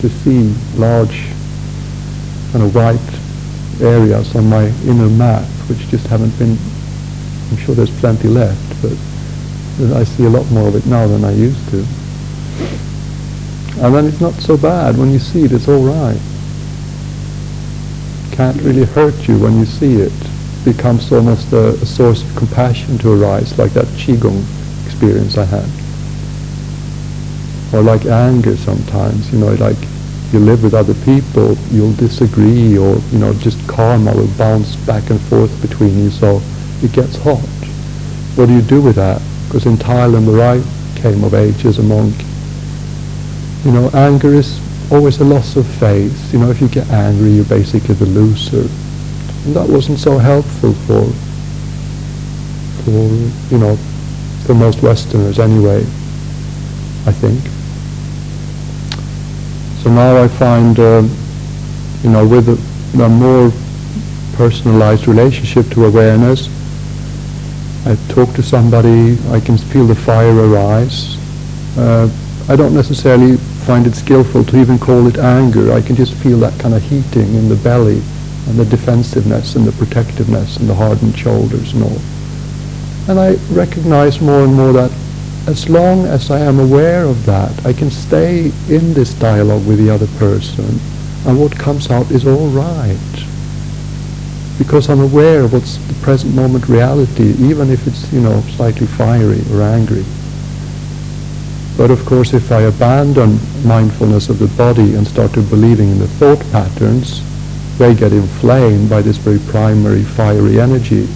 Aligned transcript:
to 0.00 0.08
see 0.08 0.54
large 0.76 1.28
kind 2.52 2.64
of 2.64 2.74
white 2.74 3.00
areas 3.80 4.34
on 4.34 4.48
my 4.48 4.68
inner 4.84 5.08
map, 5.08 5.44
which 5.68 5.78
just 5.88 6.06
haven't 6.06 6.36
been, 6.38 6.56
I'm 7.50 7.56
sure 7.58 7.74
there's 7.74 7.96
plenty 8.00 8.28
left, 8.28 8.82
but 8.82 8.92
I 9.94 10.04
see 10.04 10.24
a 10.24 10.30
lot 10.30 10.50
more 10.50 10.68
of 10.68 10.74
it 10.74 10.86
now 10.86 11.06
than 11.06 11.24
I 11.24 11.32
used 11.32 11.68
to. 11.70 11.84
And 13.78 13.94
then 13.94 14.06
it's 14.06 14.20
not 14.20 14.32
so 14.34 14.56
bad. 14.56 14.96
When 14.96 15.10
you 15.10 15.18
see 15.18 15.44
it, 15.44 15.52
it's 15.52 15.68
all 15.68 15.84
right. 15.84 16.20
Can't 18.32 18.60
really 18.62 18.84
hurt 18.84 19.28
you 19.28 19.38
when 19.38 19.58
you 19.58 19.66
see 19.66 19.96
it. 19.96 20.12
Becomes 20.64 21.12
almost 21.12 21.52
a, 21.52 21.74
a 21.74 21.86
source 21.86 22.22
of 22.22 22.36
compassion 22.36 22.96
to 22.98 23.12
arise, 23.12 23.58
like 23.58 23.72
that 23.72 23.86
Qigong 23.88 24.42
experience 24.86 25.36
I 25.36 25.44
had. 25.44 25.85
Or 27.76 27.82
like 27.82 28.06
anger 28.06 28.56
sometimes, 28.56 29.30
you 29.30 29.38
know, 29.38 29.52
like 29.52 29.76
you 30.32 30.38
live 30.38 30.62
with 30.62 30.72
other 30.72 30.94
people, 31.04 31.58
you'll 31.70 31.92
disagree 31.92 32.78
or, 32.78 32.96
you 33.12 33.18
know, 33.18 33.34
just 33.34 33.68
karma 33.68 34.14
will 34.16 34.30
bounce 34.38 34.76
back 34.86 35.10
and 35.10 35.20
forth 35.20 35.60
between 35.60 35.98
you, 36.02 36.08
so 36.08 36.40
it 36.82 36.92
gets 36.92 37.16
hot. 37.16 37.38
What 38.34 38.46
do 38.46 38.54
you 38.54 38.62
do 38.62 38.80
with 38.80 38.96
that? 38.96 39.20
Because 39.46 39.66
in 39.66 39.76
Thailand, 39.76 40.26
where 40.26 40.56
I 40.56 41.00
came 41.02 41.22
of 41.22 41.34
age 41.34 41.66
as 41.66 41.78
a 41.78 41.82
monk, 41.82 42.14
you 43.62 43.72
know, 43.72 43.90
anger 43.92 44.32
is 44.32 44.58
always 44.90 45.20
a 45.20 45.24
loss 45.24 45.56
of 45.56 45.66
face. 45.66 46.32
You 46.32 46.38
know, 46.38 46.50
if 46.50 46.62
you 46.62 46.68
get 46.68 46.88
angry, 46.88 47.28
you're 47.28 47.44
basically 47.44 47.94
the 47.94 48.06
loser. 48.06 48.68
And 49.44 49.54
that 49.54 49.68
wasn't 49.68 49.98
so 49.98 50.16
helpful 50.16 50.72
for, 50.72 51.04
for 52.84 53.52
you 53.52 53.58
know, 53.58 53.76
for 54.46 54.54
most 54.54 54.82
Westerners 54.82 55.38
anyway, 55.38 55.80
I 57.04 57.12
think. 57.12 57.55
So 59.86 59.92
now 59.92 60.20
I 60.20 60.26
find, 60.26 60.76
uh, 60.80 61.06
you 62.02 62.10
know, 62.10 62.26
with 62.26 62.48
a, 62.48 63.00
a 63.00 63.08
more 63.08 63.52
personalized 64.34 65.06
relationship 65.06 65.68
to 65.74 65.84
awareness, 65.84 66.48
I 67.86 67.94
talk 68.12 68.34
to 68.34 68.42
somebody, 68.42 69.16
I 69.30 69.38
can 69.38 69.56
feel 69.56 69.86
the 69.86 69.94
fire 69.94 70.34
arise. 70.34 71.16
Uh, 71.78 72.10
I 72.48 72.56
don't 72.56 72.74
necessarily 72.74 73.36
find 73.36 73.86
it 73.86 73.94
skillful 73.94 74.42
to 74.46 74.60
even 74.60 74.76
call 74.76 75.06
it 75.06 75.18
anger. 75.18 75.72
I 75.72 75.82
can 75.82 75.94
just 75.94 76.14
feel 76.14 76.38
that 76.40 76.58
kind 76.58 76.74
of 76.74 76.82
heating 76.82 77.36
in 77.36 77.48
the 77.48 77.54
belly 77.54 78.02
and 78.48 78.58
the 78.58 78.64
defensiveness 78.64 79.54
and 79.54 79.64
the 79.64 79.70
protectiveness 79.70 80.56
and 80.56 80.68
the 80.68 80.74
hardened 80.74 81.16
shoulders 81.16 81.74
and 81.74 81.84
all. 81.84 82.00
And 83.08 83.20
I 83.20 83.36
recognize 83.54 84.20
more 84.20 84.42
and 84.42 84.52
more 84.52 84.72
that 84.72 84.90
as 85.46 85.68
long 85.68 86.06
as 86.06 86.30
I 86.30 86.40
am 86.40 86.58
aware 86.58 87.04
of 87.04 87.24
that, 87.26 87.64
I 87.64 87.72
can 87.72 87.90
stay 87.90 88.52
in 88.68 88.94
this 88.94 89.14
dialogue 89.14 89.66
with 89.66 89.78
the 89.78 89.90
other 89.90 90.08
person 90.18 90.80
and 91.26 91.40
what 91.40 91.56
comes 91.56 91.90
out 91.90 92.10
is 92.10 92.26
all 92.26 92.48
right 92.48 93.26
because 94.58 94.88
I'm 94.88 95.00
aware 95.00 95.42
of 95.42 95.52
what's 95.52 95.76
the 95.76 95.94
present 96.02 96.34
moment 96.34 96.68
reality, 96.68 97.34
even 97.38 97.70
if 97.70 97.86
it's, 97.86 98.10
you 98.12 98.20
know, 98.20 98.40
slightly 98.56 98.86
fiery 98.86 99.42
or 99.52 99.62
angry. 99.62 100.04
But 101.76 101.90
of 101.90 102.04
course, 102.06 102.32
if 102.32 102.50
I 102.50 102.62
abandon 102.62 103.38
mindfulness 103.66 104.30
of 104.30 104.38
the 104.38 104.48
body 104.56 104.94
and 104.94 105.06
start 105.06 105.34
to 105.34 105.42
believing 105.42 105.90
in 105.90 105.98
the 105.98 106.08
thought 106.08 106.40
patterns, 106.52 107.22
they 107.76 107.94
get 107.94 108.12
inflamed 108.12 108.88
by 108.88 109.02
this 109.02 109.18
very 109.18 109.38
primary 109.50 110.02
fiery 110.02 110.58
energy, 110.58 111.06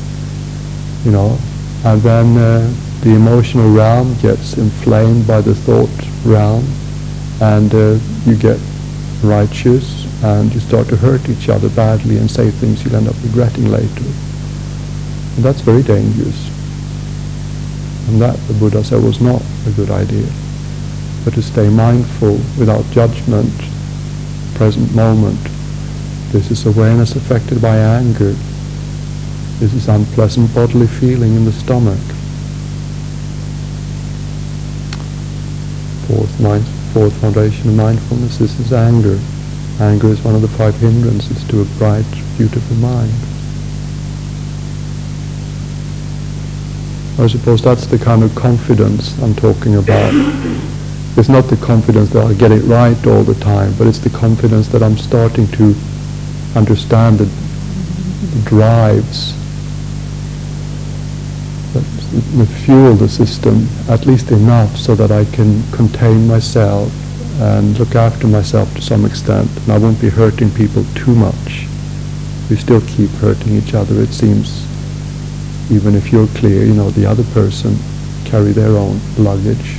you 1.04 1.10
know, 1.10 1.38
and 1.84 2.02
then 2.02 2.36
uh, 2.36 2.74
the 3.02 3.14
emotional 3.14 3.72
realm 3.72 4.14
gets 4.20 4.58
inflamed 4.58 5.26
by 5.26 5.40
the 5.40 5.54
thought 5.54 5.88
realm, 6.24 6.64
and 7.40 7.72
uh, 7.74 7.98
you 8.26 8.36
get 8.36 8.60
righteous, 9.22 10.06
and 10.22 10.52
you 10.52 10.60
start 10.60 10.86
to 10.88 10.96
hurt 10.96 11.26
each 11.28 11.48
other 11.48 11.70
badly 11.70 12.18
and 12.18 12.30
say 12.30 12.50
things 12.50 12.84
you'll 12.84 12.96
end 12.96 13.08
up 13.08 13.16
regretting 13.22 13.70
later. 13.70 14.04
And 15.36 15.44
that's 15.44 15.62
very 15.62 15.82
dangerous. 15.82 16.48
And 18.08 18.20
that, 18.20 18.36
the 18.48 18.54
Buddha 18.54 18.84
said, 18.84 19.02
was 19.02 19.20
not 19.20 19.40
a 19.66 19.70
good 19.70 19.90
idea. 19.90 20.28
But 21.24 21.34
to 21.34 21.42
stay 21.42 21.70
mindful 21.70 22.34
without 22.58 22.84
judgment, 22.90 23.52
present 24.56 24.94
moment. 24.94 25.40
This 26.32 26.50
is 26.50 26.66
awareness 26.66 27.16
affected 27.16 27.62
by 27.62 27.76
anger. 27.78 28.32
This 29.58 29.72
is 29.72 29.88
unpleasant 29.88 30.54
bodily 30.54 30.86
feeling 30.86 31.34
in 31.34 31.46
the 31.46 31.52
stomach. 31.52 32.09
Fourth, 36.10 36.40
mind, 36.40 36.64
fourth 36.92 37.12
foundation 37.20 37.68
of 37.68 37.76
mindfulness, 37.76 38.38
this 38.38 38.58
is 38.58 38.72
anger. 38.72 39.16
Anger 39.78 40.08
is 40.08 40.20
one 40.22 40.34
of 40.34 40.42
the 40.42 40.48
five 40.48 40.74
hindrances 40.74 41.46
to 41.48 41.60
a 41.60 41.64
bright, 41.78 42.04
beautiful 42.36 42.76
mind. 42.78 43.12
I 47.20 47.28
suppose 47.28 47.62
that's 47.62 47.86
the 47.86 47.96
kind 47.96 48.24
of 48.24 48.34
confidence 48.34 49.16
I'm 49.22 49.36
talking 49.36 49.76
about. 49.76 50.12
It's 51.16 51.28
not 51.28 51.44
the 51.44 51.56
confidence 51.64 52.10
that 52.10 52.26
I'll 52.26 52.34
get 52.34 52.50
it 52.50 52.62
right 52.64 53.06
all 53.06 53.22
the 53.22 53.38
time, 53.38 53.72
but 53.78 53.86
it's 53.86 54.00
the 54.00 54.10
confidence 54.10 54.66
that 54.68 54.82
I'm 54.82 54.96
starting 54.96 55.46
to 55.52 55.76
understand 56.56 57.18
the, 57.18 57.26
the 57.26 58.42
drives 58.48 59.39
that, 62.10 62.20
that 62.38 62.46
fuel 62.64 62.94
the 62.94 63.08
system, 63.08 63.66
at 63.88 64.06
least 64.06 64.30
enough 64.30 64.76
so 64.76 64.94
that 64.94 65.10
I 65.10 65.24
can 65.26 65.62
contain 65.72 66.26
myself 66.26 66.92
and 67.40 67.78
look 67.78 67.94
after 67.94 68.26
myself 68.26 68.72
to 68.74 68.82
some 68.82 69.04
extent, 69.04 69.48
and 69.62 69.72
I 69.72 69.78
won't 69.78 70.00
be 70.00 70.10
hurting 70.10 70.50
people 70.50 70.84
too 70.94 71.14
much. 71.14 71.66
We 72.50 72.56
still 72.56 72.80
keep 72.82 73.10
hurting 73.22 73.52
each 73.56 73.74
other, 73.74 74.00
it 74.02 74.12
seems. 74.12 74.66
Even 75.70 75.94
if 75.94 76.12
you're 76.12 76.26
clear, 76.28 76.64
you 76.64 76.74
know, 76.74 76.90
the 76.90 77.06
other 77.06 77.24
person 77.32 77.76
carry 78.24 78.52
their 78.52 78.76
own 78.76 79.00
luggage. 79.16 79.78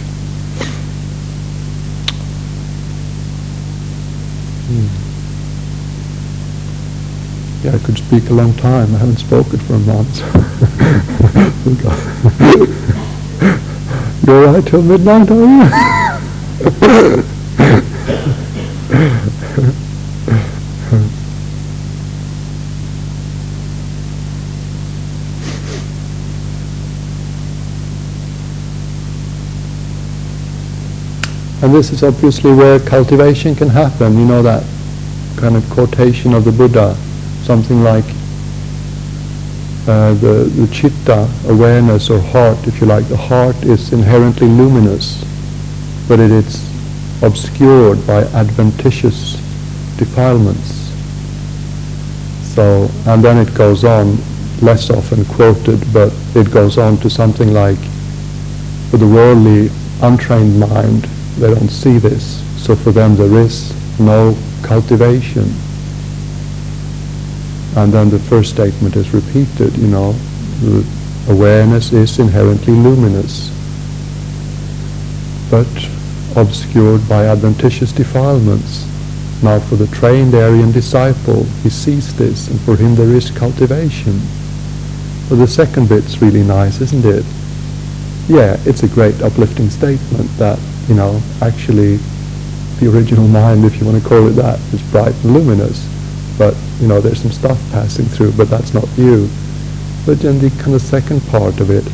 Hmm. 4.68 4.88
Yeah, 7.64 7.76
I 7.76 7.80
could 7.86 7.98
speak 7.98 8.30
a 8.30 8.34
long 8.34 8.54
time. 8.56 8.96
I 8.96 8.98
haven't 8.98 9.18
spoken 9.18 9.60
for 9.60 9.76
a 9.76 9.80
month. 9.80 10.22
You're 14.28 14.46
right 14.46 14.66
till 14.66 14.82
midnight, 14.82 15.32
are 15.32 15.36
you? 15.36 15.70
And 31.64 31.74
this 31.74 31.92
is 31.92 32.04
obviously 32.04 32.52
where 32.54 32.80
cultivation 32.80 33.56
can 33.56 33.70
happen. 33.70 34.18
You 34.18 34.26
know 34.26 34.42
that 34.42 34.64
kind 35.38 35.56
of 35.56 35.70
quotation 35.70 36.34
of 36.34 36.44
the 36.44 36.52
Buddha, 36.52 36.96
something 37.44 37.82
like 37.82 38.04
uh, 39.88 40.14
the, 40.16 40.44
the 40.56 40.68
chitta, 40.74 41.30
awareness 41.48 42.10
or 42.10 42.20
heart, 42.20 42.58
if 42.68 42.80
you 42.80 42.88
like. 42.88 43.08
The 43.08 43.18
heart 43.18 43.56
is 43.64 43.94
inherently 43.94 44.48
luminous, 44.48 45.24
but 46.08 46.20
it 46.20 46.32
is 46.32 46.62
obscured 47.24 48.06
by 48.06 48.24
adventitious 48.34 49.36
defilements. 49.98 50.80
So, 52.54 52.90
and 53.08 53.24
then 53.24 53.38
it 53.38 53.54
goes 53.54 53.84
on, 53.84 54.18
less 54.62 54.90
often 54.90 55.26
quoted, 55.26 55.82
but 55.94 56.14
it 56.36 56.52
goes 56.52 56.78
on 56.78 56.98
to 56.98 57.10
something 57.10 57.54
like, 57.54 57.80
for 58.90 58.98
the 58.98 59.08
worldly, 59.08 59.70
untrained 60.02 60.60
mind, 60.60 61.04
they 61.38 61.54
don't 61.54 61.70
see 61.70 61.98
this. 61.98 62.42
So 62.64 62.76
for 62.76 62.92
them 62.92 63.16
there 63.16 63.34
is 63.40 63.74
no 64.00 64.38
cultivation. 64.62 65.52
And 67.76 67.92
then 67.92 68.10
the 68.10 68.20
first 68.20 68.52
statement 68.52 68.96
is 68.96 69.14
repeated, 69.14 69.78
you 69.78 69.88
know, 69.88 70.16
awareness 71.30 71.94
is 71.94 72.20
inherently 72.20 72.74
luminous, 72.74 73.50
but 75.50 75.68
obscured 76.36 77.08
by 77.08 77.26
adventitious 77.26 77.92
defilements. 77.92 78.88
Now 79.44 79.60
for 79.60 79.76
the 79.76 79.88
trained 79.88 80.36
Aryan 80.36 80.72
disciple, 80.72 81.44
he 81.64 81.70
sees 81.70 82.16
this, 82.16 82.50
and 82.50 82.60
for 82.62 82.76
him 82.76 82.96
there 82.96 83.10
is 83.10 83.32
cultivation. 83.32 84.20
But 85.30 85.36
the 85.36 85.48
second 85.48 85.90
bit's 85.90 86.22
really 86.22 86.44
nice, 86.44 86.82
isn't 86.82 87.06
it? 87.06 87.26
Yeah, 88.28 88.58
it's 88.66 88.84
a 88.84 88.88
great 88.88 89.22
uplifting 89.22 89.70
statement 89.70 90.30
that 90.38 90.60
you 90.88 90.96
know, 90.96 91.22
actually 91.42 91.98
the 92.80 92.92
original 92.92 93.28
mind, 93.28 93.64
if 93.64 93.80
you 93.80 93.86
want 93.86 94.02
to 94.02 94.08
call 94.08 94.28
it 94.28 94.32
that, 94.32 94.60
is 94.74 94.82
bright 94.92 95.14
and 95.24 95.34
luminous. 95.34 95.88
But, 96.42 96.56
you 96.80 96.88
know, 96.88 97.00
there's 97.00 97.22
some 97.22 97.30
stuff 97.30 97.62
passing 97.72 98.06
through, 98.06 98.32
but 98.32 98.50
that's 98.50 98.74
not 98.74 98.88
you. 98.98 99.30
But 100.08 100.22
then 100.22 100.40
the 100.40 100.50
kind 100.60 100.74
of 100.74 100.82
second 100.82 101.22
part 101.28 101.60
of 101.60 101.70
it, 101.70 101.86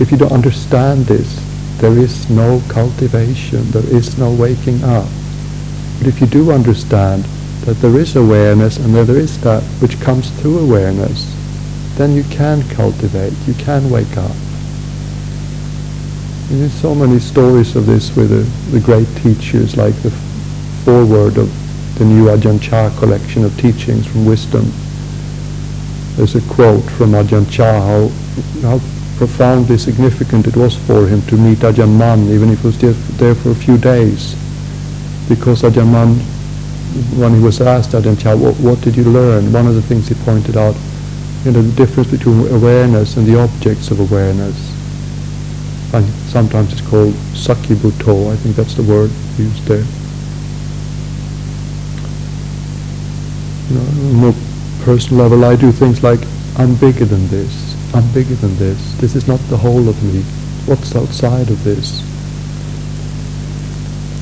if 0.00 0.10
you 0.10 0.18
don't 0.18 0.32
understand 0.32 1.04
this, 1.06 1.30
there 1.78 1.96
is 1.96 2.28
no 2.28 2.60
cultivation, 2.68 3.62
there 3.70 3.86
is 3.86 4.18
no 4.18 4.34
waking 4.34 4.82
up. 4.82 5.06
But 5.98 6.08
if 6.08 6.20
you 6.20 6.26
do 6.26 6.50
understand 6.50 7.22
that 7.66 7.74
there 7.74 7.96
is 7.96 8.16
awareness 8.16 8.78
and 8.78 8.92
that 8.96 9.04
there 9.04 9.16
is 9.16 9.40
that 9.42 9.62
which 9.80 10.00
comes 10.00 10.28
through 10.40 10.58
awareness, 10.58 11.32
then 11.94 12.16
you 12.16 12.24
can 12.24 12.68
cultivate, 12.70 13.32
you 13.46 13.54
can 13.54 13.90
wake 13.90 14.16
up. 14.16 14.34
And 16.50 16.62
there's 16.62 16.72
so 16.72 16.96
many 16.96 17.20
stories 17.20 17.76
of 17.76 17.86
this 17.86 18.16
with 18.16 18.30
the, 18.30 18.76
the 18.76 18.84
great 18.84 19.06
teachers, 19.22 19.76
like 19.76 19.94
the 20.02 20.10
foreword 20.84 21.38
of 21.38 21.63
the 21.96 22.04
new 22.04 22.26
Ajahn 22.26 22.60
Chah 22.60 22.90
collection 22.98 23.44
of 23.44 23.56
teachings 23.56 24.06
from 24.06 24.26
wisdom. 24.26 24.64
There's 26.16 26.34
a 26.34 26.40
quote 26.52 26.82
from 26.82 27.12
Ajahn 27.12 27.48
Chah 27.50 27.80
how, 27.80 28.08
how 28.62 28.78
profoundly 29.16 29.78
significant 29.78 30.48
it 30.48 30.56
was 30.56 30.76
for 30.76 31.06
him 31.06 31.22
to 31.22 31.36
meet 31.36 31.58
Ajahn 31.58 31.96
Mun, 31.96 32.28
even 32.30 32.50
if 32.50 32.60
he 32.62 32.66
was 32.66 32.78
there 32.80 33.34
for 33.34 33.50
a 33.50 33.54
few 33.54 33.78
days. 33.78 34.34
Because 35.28 35.62
Ajahn 35.62 35.86
Mun, 35.86 36.14
when 37.18 37.34
he 37.34 37.40
was 37.40 37.60
asked 37.60 37.92
Ajahn 37.92 38.20
Chah, 38.20 38.34
what, 38.34 38.56
what 38.56 38.80
did 38.80 38.96
you 38.96 39.04
learn? 39.04 39.52
One 39.52 39.68
of 39.68 39.76
the 39.76 39.82
things 39.82 40.08
he 40.08 40.14
pointed 40.24 40.56
out, 40.56 40.74
you 41.44 41.52
know, 41.52 41.62
the 41.62 41.76
difference 41.76 42.10
between 42.10 42.48
awareness 42.48 43.16
and 43.16 43.26
the 43.26 43.38
objects 43.38 43.92
of 43.92 44.00
awareness. 44.00 44.56
And 45.94 46.04
sometimes 46.28 46.72
it's 46.72 46.88
called 46.88 47.14
sakkibbuto, 47.34 48.32
I 48.32 48.36
think 48.36 48.56
that's 48.56 48.74
the 48.74 48.82
word 48.82 49.12
used 49.38 49.62
there. 49.66 49.84
You 53.68 53.76
know, 53.76 53.82
on 53.82 54.10
a 54.10 54.18
more 54.28 54.34
personal 54.84 55.22
level, 55.22 55.44
I 55.44 55.56
do 55.56 55.72
things 55.72 56.02
like, 56.02 56.20
I'm 56.58 56.74
bigger 56.76 57.04
than 57.04 57.26
this. 57.28 57.74
I'm 57.94 58.06
bigger 58.12 58.34
than 58.34 58.56
this. 58.56 58.94
This 58.98 59.14
is 59.14 59.26
not 59.26 59.40
the 59.48 59.56
whole 59.56 59.88
of 59.88 60.02
me. 60.02 60.22
What's 60.66 60.94
outside 60.94 61.50
of 61.50 61.62
this? 61.64 62.02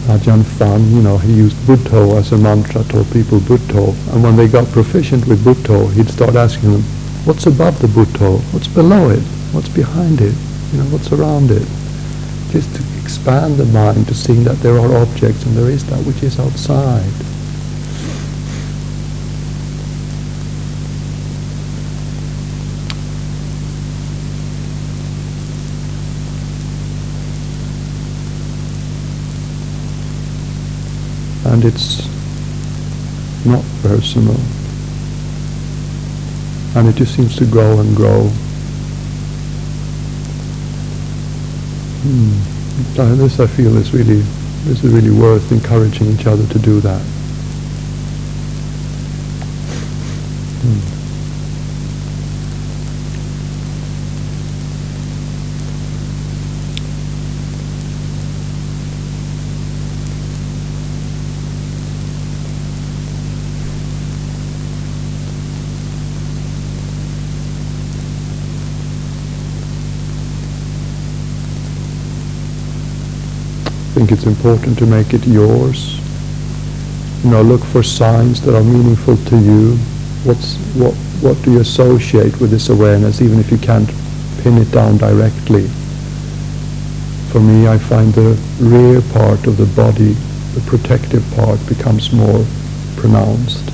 Ajahn 0.06 0.44
Fan, 0.44 0.90
you 0.90 1.00
know, 1.00 1.16
he 1.16 1.32
used 1.32 1.56
Buddho 1.58 2.18
as 2.18 2.32
a 2.32 2.38
mantra, 2.38 2.82
told 2.84 3.10
people 3.12 3.38
Buddho. 3.38 3.94
And 4.12 4.22
when 4.22 4.36
they 4.36 4.48
got 4.48 4.66
proficient 4.68 5.26
with 5.26 5.44
Buddho, 5.44 5.92
he'd 5.92 6.08
start 6.08 6.34
asking 6.34 6.72
them, 6.72 6.82
what's 7.24 7.46
above 7.46 7.80
the 7.80 7.86
Buddho? 7.88 8.40
What's 8.52 8.68
below 8.68 9.10
it? 9.10 9.22
What's 9.52 9.68
behind 9.68 10.20
it? 10.20 10.34
You 10.72 10.78
know, 10.78 10.90
what's 10.90 11.12
around 11.12 11.50
it? 11.50 11.66
Just 12.50 12.74
to 12.74 12.82
expand 13.02 13.56
the 13.56 13.66
mind 13.66 14.08
to 14.08 14.14
seeing 14.14 14.44
that 14.44 14.58
there 14.58 14.78
are 14.78 14.96
objects 14.96 15.44
and 15.44 15.56
there 15.56 15.70
is 15.70 15.84
that 15.86 16.04
which 16.04 16.22
is 16.22 16.38
outside. 16.38 17.31
And 31.44 31.64
it's 31.64 32.06
not 33.44 33.64
personal. 33.82 34.36
And 36.74 36.88
it 36.88 36.94
just 36.96 37.14
seems 37.14 37.36
to 37.36 37.44
grow 37.46 37.80
and 37.80 37.94
grow. 37.96 38.28
Hmm. 42.02 43.16
This 43.16 43.40
I 43.40 43.46
feel 43.46 43.76
is 43.76 43.92
really, 43.92 44.22
this 44.64 44.82
is 44.84 44.92
really 44.92 45.10
worth 45.10 45.52
encouraging 45.52 46.08
each 46.08 46.26
other 46.26 46.46
to 46.46 46.58
do 46.58 46.80
that. 46.80 47.02
Think 74.04 74.18
it's 74.18 74.26
important 74.26 74.76
to 74.76 74.84
make 74.84 75.14
it 75.14 75.24
yours. 75.28 76.00
You 77.22 77.30
know, 77.30 77.42
look 77.42 77.62
for 77.62 77.84
signs 77.84 78.40
that 78.40 78.56
are 78.56 78.64
meaningful 78.64 79.16
to 79.16 79.38
you. 79.38 79.76
What's, 80.24 80.56
what, 80.74 80.94
what 81.22 81.40
do 81.44 81.52
you 81.52 81.60
associate 81.60 82.40
with 82.40 82.50
this 82.50 82.68
awareness, 82.68 83.22
even 83.22 83.38
if 83.38 83.52
you 83.52 83.58
can't 83.58 83.88
pin 84.42 84.58
it 84.58 84.72
down 84.72 84.96
directly? 84.96 85.68
For 87.30 87.38
me, 87.38 87.68
I 87.68 87.78
find 87.78 88.12
the 88.12 88.36
rear 88.58 89.00
part 89.12 89.46
of 89.46 89.56
the 89.56 89.70
body, 89.76 90.14
the 90.54 90.64
protective 90.66 91.24
part, 91.36 91.64
becomes 91.68 92.12
more 92.12 92.44
pronounced. 92.96 93.64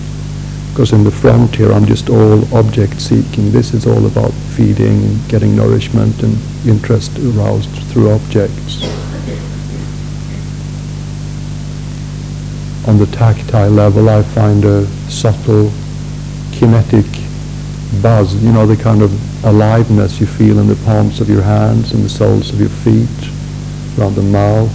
Because 0.73 0.93
in 0.93 1.05
the 1.05 1.11
front 1.11 1.57
here, 1.57 1.73
I'm 1.73 1.87
just 1.87 2.11
all 2.11 2.45
object 2.55 3.01
seeking. 3.01 3.51
This 3.51 3.73
is 3.73 3.87
all 3.87 4.05
about 4.05 4.33
feeding 4.55 5.19
getting 5.29 5.57
nourishment 5.57 6.23
and 6.23 6.37
interest 6.67 7.19
aroused 7.19 7.71
through 7.91 8.11
objects. 8.11 9.08
On 12.89 12.97
the 12.97 13.07
tactile 13.07 13.71
level, 13.71 14.09
I 14.09 14.23
find 14.23 14.65
a 14.65 14.87
subtle 15.11 15.71
kinetic 16.53 17.05
buzz, 18.01 18.35
you 18.43 18.51
know, 18.51 18.67
the 18.67 18.83
kind 18.83 19.03
of 19.03 19.13
aliveness 19.45 20.19
you 20.19 20.27
feel 20.27 20.59
in 20.59 20.67
the 20.67 20.81
palms 20.87 21.21
of 21.21 21.29
your 21.29 21.43
hands 21.43 21.93
and 21.93 22.03
the 22.03 22.09
soles 22.09 22.51
of 22.51 22.59
your 22.59 22.71
feet, 22.71 23.09
around 23.99 24.15
the 24.15 24.23
mouth, 24.23 24.73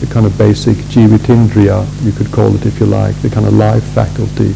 the 0.00 0.12
kind 0.12 0.26
of 0.26 0.36
basic 0.36 0.76
jivitindriya, 0.90 1.86
you 2.04 2.10
could 2.10 2.32
call 2.32 2.52
it 2.52 2.66
if 2.66 2.80
you 2.80 2.86
like, 2.86 3.14
the 3.22 3.30
kind 3.30 3.46
of 3.46 3.52
life 3.52 3.84
faculty. 3.94 4.52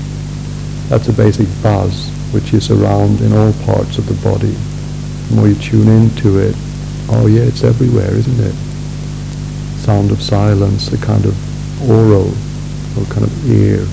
That's 0.88 1.06
a 1.06 1.12
basic 1.12 1.46
buzz 1.62 2.10
which 2.32 2.52
is 2.54 2.72
around 2.72 3.20
in 3.20 3.32
all 3.34 3.52
parts 3.64 3.98
of 3.98 4.06
the 4.08 4.28
body. 4.28 4.56
The 5.28 5.34
more 5.36 5.46
you 5.46 5.54
tune 5.54 5.86
into 5.86 6.38
it, 6.38 6.56
oh 7.08 7.28
yeah, 7.28 7.42
it's 7.42 7.62
everywhere, 7.62 8.12
isn't 8.14 8.40
it? 8.40 8.54
Sound 9.78 10.10
of 10.10 10.20
silence, 10.20 10.92
a 10.92 10.98
kind 10.98 11.24
of 11.24 11.36
oral 11.88 12.34
kind 13.06 13.24
of 13.24 13.50
ear, 13.50 13.86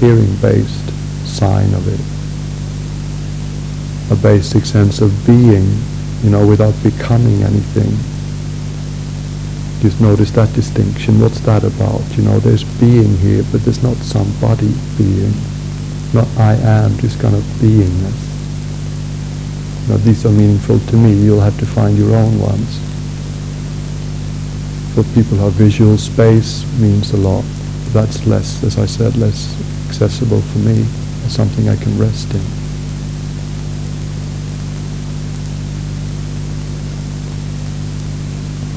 hearing-based 0.00 0.90
sign 1.26 1.72
of 1.74 1.86
it. 1.88 2.00
A 4.12 4.16
basic 4.22 4.64
sense 4.64 5.00
of 5.00 5.10
being, 5.26 5.66
you 6.22 6.30
know, 6.30 6.46
without 6.46 6.74
becoming 6.82 7.42
anything. 7.42 7.96
Just 9.80 10.00
notice 10.00 10.30
that 10.32 10.52
distinction. 10.54 11.20
What's 11.20 11.40
that 11.40 11.64
about? 11.64 12.02
You 12.16 12.24
know, 12.24 12.38
there's 12.38 12.64
being 12.78 13.16
here, 13.18 13.42
but 13.50 13.62
there's 13.62 13.82
not 13.82 13.96
somebody 13.96 14.72
being. 14.96 15.32
Not 16.14 16.28
I 16.36 16.54
am, 16.54 16.96
just 16.98 17.18
kind 17.20 17.34
of 17.34 17.42
beingness. 17.58 18.28
Now 19.88 19.96
these 19.96 20.24
are 20.24 20.30
meaningful 20.30 20.78
to 20.78 20.96
me. 20.96 21.14
You'll 21.14 21.40
have 21.40 21.58
to 21.58 21.66
find 21.66 21.98
your 21.98 22.14
own 22.14 22.38
ones. 22.38 22.78
For 24.94 25.02
people 25.14 25.38
have 25.38 25.54
visual 25.54 25.96
space 25.96 26.64
means 26.78 27.12
a 27.12 27.16
lot 27.16 27.44
that's 27.92 28.26
less, 28.26 28.64
as 28.64 28.78
I 28.78 28.86
said, 28.86 29.16
less 29.18 29.54
accessible 29.88 30.40
for 30.40 30.58
me 30.58 30.80
as 31.26 31.34
something 31.34 31.68
I 31.68 31.76
can 31.76 31.98
rest 31.98 32.32
in. 32.32 32.40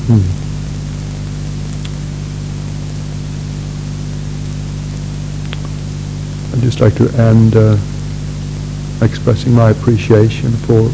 Hmm. 0.07 0.21
I'd 6.53 6.61
just 6.61 6.81
like 6.81 6.95
to 6.95 7.09
end 7.17 7.55
uh, 7.55 7.77
expressing 9.01 9.53
my 9.53 9.69
appreciation 9.71 10.51
for 10.67 10.89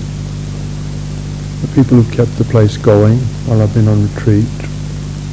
the 1.66 1.68
people 1.74 1.98
who've 1.98 2.14
kept 2.14 2.38
the 2.38 2.46
place 2.46 2.78
going 2.78 3.18
while 3.48 3.64
I've 3.64 3.74
been 3.74 3.88
on 3.88 4.04
retreat, 4.14 4.46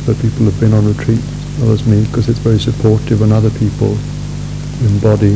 the 0.06 0.14
people 0.14 0.46
who've 0.46 0.60
been 0.60 0.72
on 0.72 0.88
retreat 0.88 1.20
well 1.60 1.76
me 1.86 2.04
because 2.06 2.28
it's 2.28 2.38
very 2.38 2.58
supportive 2.58 3.20
and 3.22 3.32
other 3.32 3.50
people 3.50 3.96
embody 4.86 5.34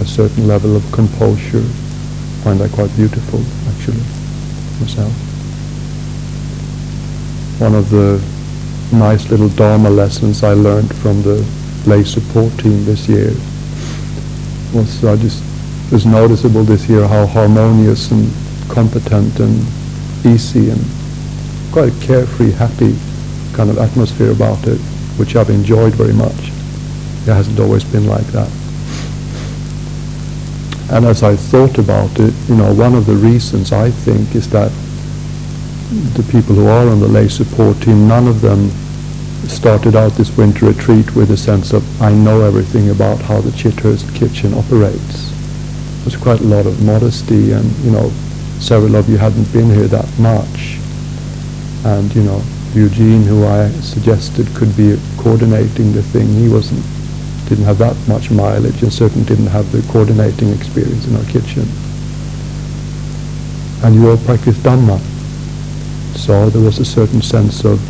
a 0.00 0.04
certain 0.04 0.46
level 0.46 0.76
of 0.76 0.92
composure. 0.92 1.64
I 1.64 2.42
find 2.44 2.60
that 2.60 2.72
quite 2.72 2.94
beautiful 2.96 3.40
actually 3.72 4.04
myself. 4.80 5.12
One 7.58 7.74
of 7.74 7.88
the 7.90 8.22
nice 8.92 9.30
little 9.30 9.48
Dharma 9.48 9.88
lessons 9.88 10.42
I 10.42 10.52
learned 10.52 10.94
from 10.96 11.22
the 11.22 11.46
lay 11.86 12.04
support 12.04 12.52
team 12.58 12.84
this 12.84 13.08
year 13.08 13.32
was 14.74 15.04
I 15.04 15.16
just 15.16 15.42
it 15.86 15.92
was 15.92 16.06
noticeable 16.06 16.64
this 16.64 16.88
year 16.88 17.08
how 17.08 17.26
harmonious 17.26 18.10
and 18.10 18.30
competent 18.68 19.40
and 19.40 19.66
easy 20.24 20.70
and 20.70 20.80
quite 21.72 21.92
a 21.92 22.06
carefree, 22.06 22.50
happy 22.50 22.96
kind 23.54 23.70
of 23.70 23.78
atmosphere 23.78 24.32
about 24.32 24.66
it 24.66 24.80
which 25.20 25.36
I've 25.36 25.50
enjoyed 25.50 25.92
very 25.92 26.14
much. 26.14 26.48
It 27.28 27.34
hasn't 27.34 27.60
always 27.60 27.84
been 27.84 28.06
like 28.06 28.26
that. 28.28 28.50
And 30.90 31.04
as 31.04 31.22
I 31.22 31.36
thought 31.36 31.78
about 31.78 32.18
it, 32.18 32.32
you 32.48 32.56
know, 32.56 32.74
one 32.74 32.94
of 32.94 33.04
the 33.04 33.14
reasons 33.14 33.70
I 33.70 33.90
think 33.90 34.34
is 34.34 34.48
that 34.50 34.72
the 36.16 36.26
people 36.32 36.54
who 36.54 36.66
are 36.66 36.88
on 36.88 37.00
the 37.00 37.06
lay 37.06 37.28
support 37.28 37.80
team, 37.82 38.08
none 38.08 38.26
of 38.26 38.40
them 38.40 38.70
started 39.46 39.94
out 39.94 40.12
this 40.12 40.34
winter 40.36 40.66
retreat 40.66 41.14
with 41.14 41.30
a 41.30 41.36
sense 41.36 41.74
of 41.74 41.84
I 42.02 42.12
know 42.12 42.40
everything 42.40 42.88
about 42.88 43.20
how 43.20 43.42
the 43.42 43.50
Chithurst 43.50 44.14
kitchen 44.14 44.54
operates. 44.54 45.30
There's 46.02 46.16
quite 46.16 46.40
a 46.40 46.44
lot 46.44 46.66
of 46.66 46.82
modesty 46.82 47.52
and, 47.52 47.70
you 47.84 47.90
know, 47.90 48.10
several 48.58 48.96
of 48.96 49.08
you 49.08 49.18
hadn't 49.18 49.52
been 49.52 49.68
here 49.68 49.86
that 49.88 50.08
much. 50.18 50.78
And, 51.84 52.14
you 52.16 52.22
know, 52.22 52.42
Eugene, 52.74 53.22
who 53.22 53.44
I 53.46 53.68
suggested 53.80 54.46
could 54.54 54.76
be 54.76 54.96
coordinating 55.18 55.92
the 55.92 56.02
thing, 56.02 56.28
he 56.28 56.48
wasn't, 56.48 56.84
didn't 57.48 57.64
have 57.64 57.78
that 57.78 57.96
much 58.06 58.30
mileage 58.30 58.82
and 58.82 58.92
certainly 58.92 59.26
didn't 59.26 59.48
have 59.48 59.70
the 59.72 59.82
coordinating 59.92 60.50
experience 60.50 61.06
in 61.08 61.16
our 61.16 61.24
kitchen. 61.24 61.66
And 63.82 63.94
you 63.94 64.08
all 64.08 64.18
practiced 64.18 64.62
Dhamma. 64.62 65.00
So 66.16 66.50
there 66.50 66.62
was 66.62 66.78
a 66.78 66.84
certain 66.84 67.22
sense 67.22 67.64
of 67.64 67.80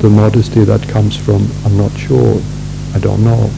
the 0.00 0.08
modesty 0.08 0.64
that 0.64 0.88
comes 0.88 1.16
from, 1.16 1.46
I'm 1.64 1.76
not 1.76 1.92
sure, 1.92 2.40
I 2.94 2.98
don't 3.00 3.22
know, 3.24 3.50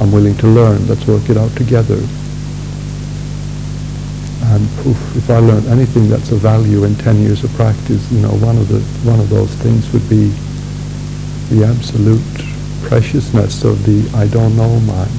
I'm 0.00 0.10
willing 0.10 0.36
to 0.38 0.46
learn, 0.48 0.88
let's 0.88 1.06
work 1.06 1.30
it 1.30 1.36
out 1.36 1.54
together. 1.56 2.00
And 4.52 4.68
poof, 4.84 5.16
if 5.16 5.30
I 5.30 5.38
learned 5.38 5.66
anything 5.68 6.10
that's 6.10 6.30
of 6.30 6.40
value 6.40 6.84
in 6.84 6.94
10 6.96 7.22
years 7.22 7.42
of 7.42 7.50
practice, 7.54 8.12
you 8.12 8.20
know, 8.20 8.36
one 8.44 8.58
of, 8.58 8.68
the, 8.68 8.80
one 9.08 9.18
of 9.18 9.30
those 9.30 9.48
things 9.64 9.90
would 9.94 10.06
be 10.10 10.28
the 11.48 11.64
absolute 11.64 12.20
preciousness 12.82 13.64
of 13.64 13.82
the 13.86 14.04
I 14.14 14.28
don't 14.28 14.54
know 14.54 14.78
mind. 14.80 15.10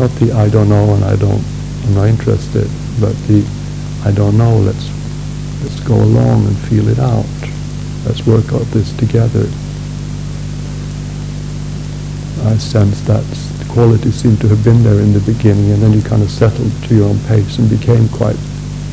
Not 0.00 0.10
the 0.18 0.32
I 0.34 0.48
don't 0.48 0.68
know 0.68 0.92
and 0.94 1.04
I 1.04 1.14
don't, 1.14 1.44
I'm 1.86 1.94
not 1.94 2.08
interested, 2.08 2.68
but 2.98 3.14
the 3.28 3.46
I 4.02 4.10
don't 4.10 4.36
know, 4.36 4.56
let's, 4.56 4.90
let's 5.62 5.78
go 5.86 5.94
along 5.94 6.48
and 6.48 6.58
feel 6.66 6.88
it 6.88 6.98
out. 6.98 7.30
Let's 8.06 8.26
work 8.26 8.52
out 8.52 8.66
this 8.74 8.92
together. 8.96 9.46
I 12.42 12.58
sense 12.58 13.00
that 13.02 13.22
quality 13.74 14.12
seemed 14.12 14.40
to 14.40 14.46
have 14.46 14.62
been 14.62 14.84
there 14.84 15.00
in 15.00 15.12
the 15.12 15.20
beginning, 15.26 15.72
and 15.72 15.82
then 15.82 15.92
you 15.92 16.00
kind 16.00 16.22
of 16.22 16.30
settled 16.30 16.70
to 16.84 16.94
your 16.94 17.08
own 17.08 17.18
pace 17.26 17.58
and 17.58 17.68
became 17.68 18.08
quite 18.08 18.38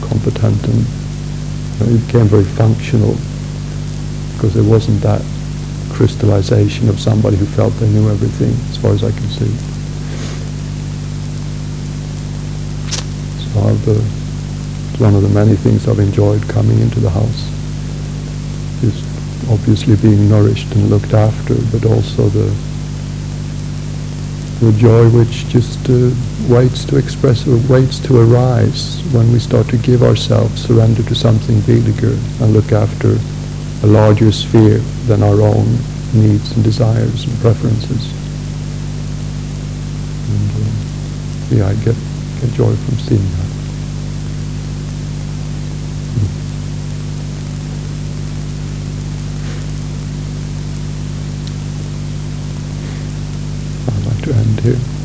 competent, 0.01 0.57
and 0.65 0.81
you, 0.81 1.85
know, 1.85 1.91
you 1.93 1.99
became 2.07 2.25
very 2.25 2.43
functional 2.57 3.13
because 4.33 4.55
there 4.55 4.63
wasn't 4.63 4.99
that 5.01 5.21
crystallization 5.93 6.89
of 6.89 6.99
somebody 6.99 7.37
who 7.37 7.45
felt 7.45 7.71
they 7.75 7.87
knew 7.89 8.09
everything, 8.09 8.49
as 8.73 8.77
far 8.81 8.91
as 8.91 9.03
I 9.03 9.11
can 9.11 9.29
see. 9.29 9.53
So 13.53 13.59
uh, 13.61 14.01
one 14.97 15.13
of 15.13 15.21
the 15.21 15.29
many 15.29 15.55
things 15.55 15.87
I've 15.87 15.99
enjoyed 15.99 16.41
coming 16.49 16.79
into 16.79 16.99
the 16.99 17.11
house 17.11 17.45
is 18.81 18.97
obviously 19.47 19.95
being 19.97 20.27
nourished 20.27 20.73
and 20.73 20.89
looked 20.89 21.13
after, 21.13 21.53
but 21.69 21.85
also 21.85 22.29
the 22.29 22.70
the 24.61 24.71
joy 24.73 25.09
which 25.09 25.47
just 25.47 25.89
uh, 25.89 26.11
waits 26.47 26.85
to 26.85 26.95
express 26.95 27.47
or 27.47 27.57
waits 27.67 27.97
to 27.97 28.15
arise 28.21 29.01
when 29.11 29.31
we 29.33 29.39
start 29.39 29.67
to 29.67 29.77
give 29.77 30.03
ourselves, 30.03 30.61
surrender 30.61 31.01
to 31.01 31.15
something 31.15 31.59
bigger 31.61 32.13
and 32.39 32.53
look 32.53 32.71
after 32.71 33.17
a 33.83 33.87
larger 33.87 34.31
sphere 34.31 34.77
than 35.07 35.23
our 35.23 35.41
own 35.41 35.65
needs 36.13 36.51
and 36.51 36.63
desires 36.63 37.25
and 37.25 37.39
preferences. 37.39 38.13
And, 40.29 40.51
uh, 40.61 41.55
yeah, 41.55 41.67
I 41.67 41.73
get, 41.83 41.95
get 42.39 42.53
joy 42.53 42.75
from 42.75 42.97
seeing 42.99 43.23
that. 43.23 43.60
To 54.61 54.67
end 54.67 54.77
here. 54.77 55.00